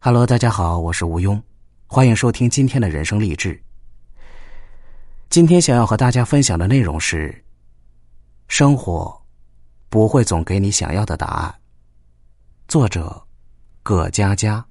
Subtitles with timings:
[0.00, 1.42] Hello，大家好，我是吴庸，
[1.88, 3.60] 欢迎收听今天的人生励志。
[5.28, 7.44] 今天想要和大家分享的内容是：
[8.46, 9.20] 生活
[9.88, 11.52] 不会总给你想要的答案。
[12.68, 13.20] 作者
[13.82, 14.64] 葛佳佳。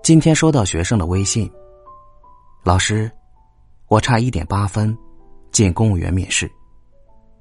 [0.00, 1.50] 今天收到学生的微信，
[2.62, 3.10] 老师，
[3.88, 4.96] 我差一点八分
[5.50, 6.48] 进公务员面试，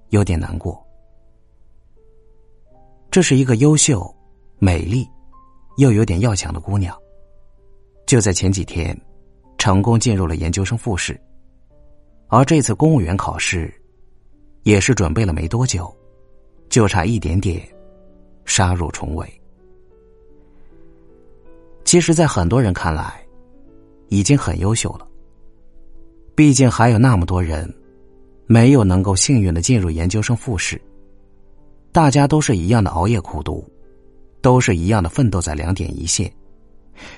[0.09, 0.84] 有点难过。
[3.11, 4.11] 这是一个优秀。
[4.59, 5.07] 美丽，
[5.77, 6.98] 又有点要强的姑娘，
[8.05, 8.98] 就在前几天，
[9.57, 11.20] 成功进入了研究生复试。
[12.27, 13.73] 而这次公务员考试，
[14.63, 15.94] 也是准备了没多久，
[16.70, 17.61] 就差一点点，
[18.45, 19.27] 杀入重围。
[21.83, 23.22] 其实，在很多人看来，
[24.08, 25.08] 已经很优秀了。
[26.35, 27.72] 毕竟还有那么多人，
[28.47, 30.81] 没有能够幸运的进入研究生复试。
[31.91, 33.63] 大家都是一样的熬夜苦读。
[34.43, 36.31] 都是一样的奋斗在两点一线，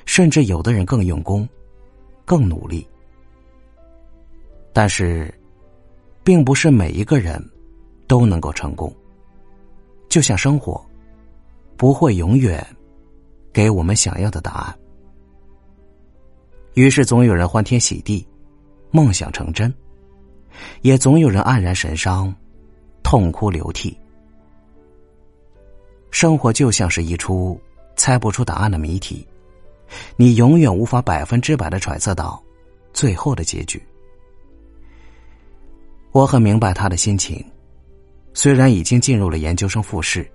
[0.06, 1.50] 甚至有的人更用功，
[2.24, 2.88] 更努力。
[4.72, 5.34] 但是，
[6.24, 7.44] 并不是每一个人
[8.08, 8.96] 都能够成功。
[10.08, 10.86] 就像生活，
[11.76, 12.64] 不会永远
[13.52, 14.78] 给我们想要的答案。
[16.76, 18.24] 于是，总有人欢天喜地，
[18.92, 19.68] 梦想成真；
[20.84, 22.32] 也总有人黯然神伤，
[23.02, 23.98] 痛哭流涕。
[26.16, 27.60] 生活就像是一出
[27.98, 29.28] 猜不出答案的谜题，
[30.16, 32.42] 你永远无法百分之百的揣测到
[32.94, 33.86] 最后的结局。
[36.14, 37.46] 我很明白他的心情，
[38.34, 40.26] 虽然已经进入了研究生复试，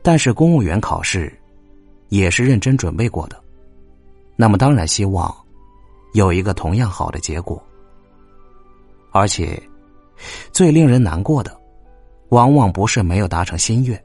[0.00, 1.36] 但是公务员考试
[2.10, 3.36] 也是认真准备过的，
[4.36, 5.34] 那么当然希望
[6.12, 7.60] 有一个同样好的结果。
[9.10, 9.60] 而且，
[10.52, 11.60] 最令人难过的，
[12.28, 14.00] 往往不是没有达成心愿。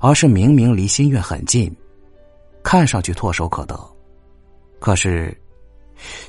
[0.00, 1.74] 而是明明离心愿很近，
[2.62, 3.78] 看上去唾手可得，
[4.78, 5.36] 可是，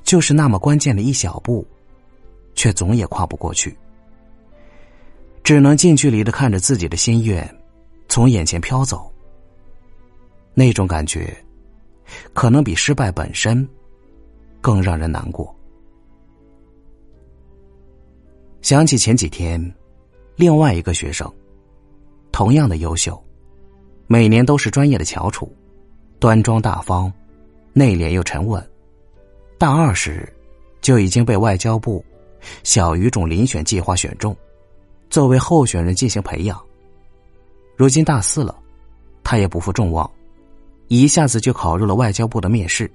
[0.04, 1.66] 就是那么关键的一小步，
[2.56, 3.78] 却总也跨不过去，
[5.44, 7.48] 只能近距离的看着自己的心愿
[8.08, 9.12] 从眼前飘走。
[10.54, 11.36] 那种感觉，
[12.34, 13.68] 可能比失败本身
[14.60, 15.54] 更让人难过。
[18.62, 19.62] 想起前几天，
[20.36, 21.32] 另外一个学生，
[22.32, 23.24] 同样的优秀。
[24.08, 25.52] 每年都是专业的翘楚，
[26.18, 27.12] 端庄大方，
[27.74, 28.66] 内敛又沉稳。
[29.58, 30.32] 大二时，
[30.80, 32.04] 就已经被外交部
[32.64, 34.36] 小语种遴选计划选中，
[35.10, 36.58] 作为候选人进行培养。
[37.76, 38.58] 如今大四了，
[39.26, 40.10] 他也不负众望，
[40.88, 42.90] 一下子就考入了外交部的面试，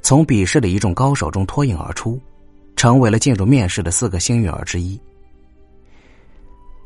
[0.00, 2.18] 从笔试的一众高手中脱颖而出，
[2.74, 4.98] 成为了进入面试的四个幸运儿之一。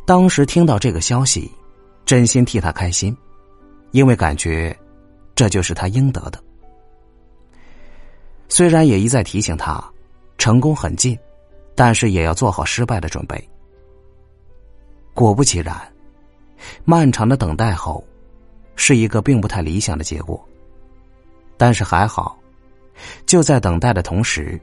[0.05, 1.49] 当时听到这个消息，
[2.05, 3.17] 真心替他开心。
[3.97, 4.79] 因为感觉，
[5.35, 6.39] 这就是他应得的。
[8.47, 9.83] 虽然也一再提醒他，
[10.37, 11.19] 成功很近，
[11.75, 13.43] 但是也要做好失败的准备。
[15.15, 15.75] 果不其然，
[16.85, 18.05] 漫长的等待后，
[18.75, 20.47] 是一个并不太理想的结果。
[21.57, 22.39] 但是还好，
[23.25, 24.61] 就在等待的同时，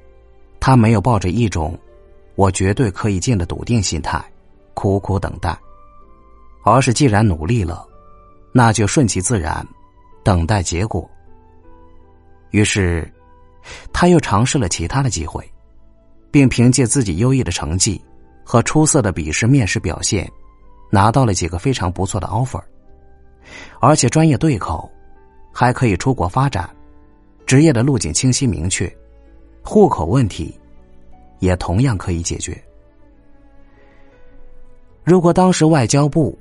[0.60, 1.76] 他没有抱着一种
[2.38, 4.24] “我绝对可以进”的笃定心态，
[4.76, 5.58] 苦苦等待，
[6.62, 7.90] 而是既然努力了。
[8.56, 9.68] 那就顺其自然，
[10.24, 11.10] 等待结果。
[12.52, 13.12] 于是，
[13.92, 15.44] 他又尝试了其他的机会，
[16.30, 18.00] 并凭借自己优异的成绩
[18.44, 20.32] 和出色的笔试面试表现，
[20.92, 22.62] 拿到了几个非常不错的 offer，
[23.82, 24.88] 而且专业对口，
[25.52, 26.70] 还可以出国发展，
[27.48, 28.88] 职业的路径清晰明确，
[29.64, 30.56] 户口问题
[31.40, 32.56] 也同样可以解决。
[35.04, 36.38] 如果当时外交部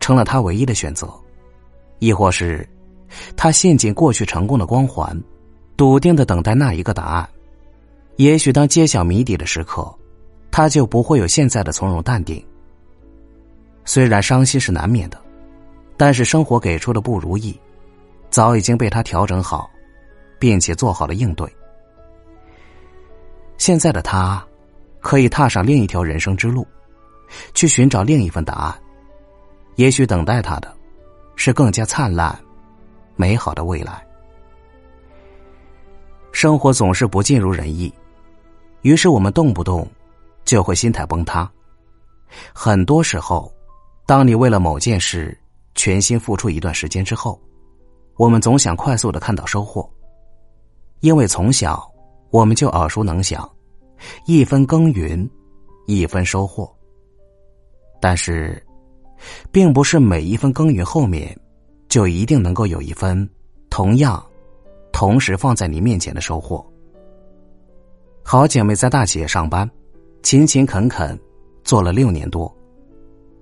[0.00, 1.08] 成了他唯一的选择。
[2.02, 2.68] 亦或是，
[3.36, 5.16] 他陷进过去成功的光环，
[5.76, 7.28] 笃定的等待那一个答案。
[8.16, 9.88] 也许当揭晓谜底的时刻，
[10.50, 12.44] 他就不会有现在的从容淡定。
[13.84, 15.18] 虽然伤心是难免的，
[15.96, 17.56] 但是生活给出的不如意，
[18.30, 19.70] 早已经被他调整好，
[20.40, 21.48] 并且做好了应对。
[23.58, 24.44] 现在的他，
[24.98, 26.66] 可以踏上另一条人生之路，
[27.54, 28.74] 去寻找另一份答案。
[29.76, 30.81] 也许等待他的。
[31.36, 32.38] 是更加灿烂、
[33.16, 34.06] 美好的未来。
[36.30, 37.92] 生活总是不尽如人意，
[38.82, 39.86] 于是我们动不动
[40.44, 41.50] 就会心态崩塌。
[42.54, 43.52] 很多时候，
[44.06, 45.38] 当你为了某件事
[45.74, 47.40] 全心付出一段时间之后，
[48.16, 49.88] 我们总想快速的看到收获，
[51.00, 51.86] 因为从小
[52.30, 53.48] 我们就耳熟能详
[54.26, 55.28] “一分耕耘
[55.86, 56.70] 一分收获”，
[58.00, 58.64] 但是。
[59.50, 61.38] 并不是每一份耕耘后面，
[61.88, 63.28] 就一定能够有一分
[63.70, 64.24] 同样、
[64.92, 66.64] 同时放在你面前的收获。
[68.22, 69.68] 好姐妹在大企业上班，
[70.22, 71.18] 勤勤恳恳
[71.64, 72.54] 做了六年多，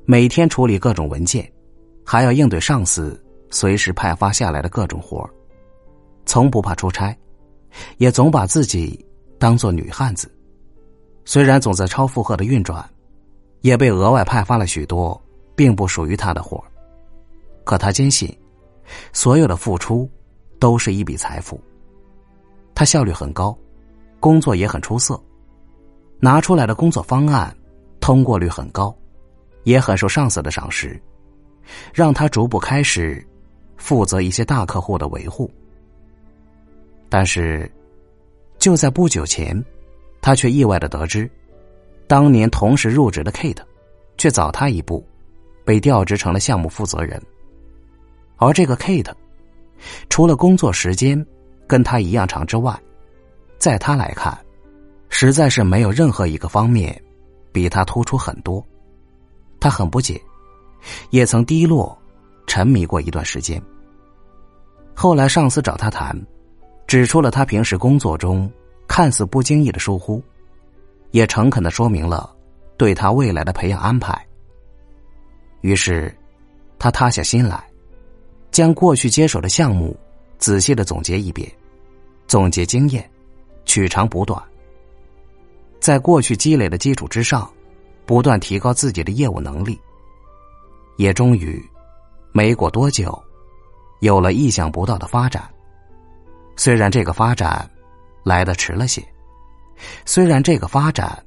[0.05, 1.51] 每天处理各种文件，
[2.05, 5.29] 还要应对上司随时派发下来的各种活
[6.25, 7.17] 从不怕出差，
[7.99, 9.05] 也总把自己
[9.39, 10.31] 当做女汉子。
[11.25, 12.89] 虽然总在超负荷的运转，
[13.61, 15.21] 也被额外派发了许多
[15.61, 16.65] 并不属于他的活
[17.65, 18.35] 可他坚信，
[19.13, 20.09] 所有的付出
[20.59, 21.61] 都是一笔财富。
[22.75, 23.55] 他效率很高，
[24.21, 25.23] 工作也很出色，
[26.19, 27.55] 拿出来的工作方案
[28.01, 28.97] 通过率很高，
[29.65, 30.99] 也很受上司的赏识，
[31.93, 33.23] 让他逐步开始
[33.77, 35.51] 负责一些大客户的维护。
[37.11, 37.71] 但是，
[38.59, 39.63] 就在不久前。
[40.23, 41.31] 他却意外的得知，
[42.07, 43.63] 当年同时入职的 Kate，
[44.17, 45.07] 却早他一步，
[45.71, 47.23] 被调职成了项目负责人。
[48.39, 49.15] 而这个 Kate，
[50.09, 51.25] 除了工作时间
[51.69, 52.77] 跟他一样长之外，
[53.57, 54.37] 在他来看，
[55.11, 57.01] 实在是没有任何一个方面
[57.53, 58.67] 比他突出很多。
[59.61, 60.21] 他很不解，
[61.11, 61.97] 也曾低落、
[62.49, 63.63] 沉迷过一段时间。
[64.93, 66.21] 后来上司找他谈，
[66.89, 68.51] 指出了他平时工作中。
[68.89, 70.21] 看似不经意的疏忽，
[71.13, 72.35] 也诚恳的说明了
[72.77, 74.27] 对他未来的培养安排。
[75.61, 76.15] 于是，
[76.79, 77.63] 他塌下心来，
[78.51, 79.99] 将过去接手的项目
[80.39, 81.51] 仔细的总结一遍，
[82.27, 83.09] 总结经验，
[83.65, 84.43] 取长补短，
[85.81, 87.51] 在过去积累的基础之上，
[88.07, 89.81] 不断提高自己的业务能力。
[90.97, 91.63] 也终于，
[92.33, 93.23] 没过多久，
[94.01, 95.49] 有了意想不到的发展。
[96.57, 97.69] 虽然这个发展。
[98.23, 99.03] 来的迟了些，
[100.05, 101.25] 虽然这个发展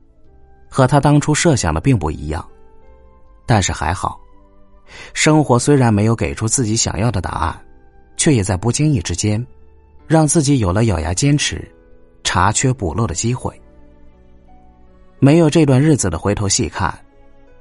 [0.69, 2.47] 和他当初设想的并不一样，
[3.47, 4.21] 但是还好。
[5.13, 7.65] 生活虽然没有给出自己想要的答案，
[8.17, 9.45] 却也在不经意之间，
[10.07, 11.65] 让自己有了咬牙坚持、
[12.23, 13.53] 查缺补漏的机会。
[15.19, 16.97] 没有这段日子的回头细看，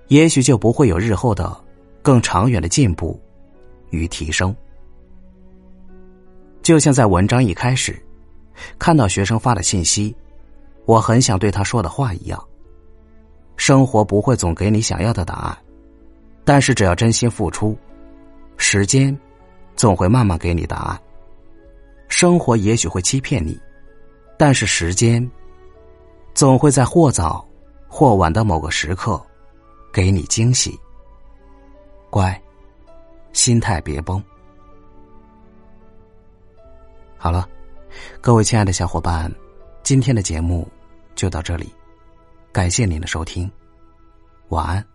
[0.09, 1.57] 也许就不会有日后的
[2.03, 3.21] 更长远的进步
[3.91, 4.55] 与提升。
[6.63, 8.01] 就像在文章一开始。
[8.79, 10.15] 看到学生发的信息，
[10.85, 12.41] 我很想对他说的话一样。
[13.57, 15.59] 生活不会总给你想要的答案，
[16.45, 17.77] 但是只要真心付出，
[18.57, 19.17] 时间
[19.77, 21.01] 总会慢慢给你答案。
[22.09, 23.59] 生活也许会欺骗你，
[24.39, 25.29] 但是时间
[26.35, 27.47] 总会在或早
[27.89, 29.21] 或晚的某个时刻
[29.93, 30.79] 给你惊喜。
[32.11, 32.41] 乖，
[33.33, 34.23] 心态别崩。
[37.17, 37.49] 好了。
[38.23, 39.31] 各位亲爱的小伙伴，
[39.83, 40.67] 今天的节目
[41.15, 41.71] 就到这里，
[42.51, 43.51] 感谢您的收听，
[44.49, 44.92] 晚安。